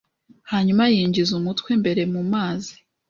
[0.51, 2.73] hanyuma yinjiza umutwe mbere mu mazi.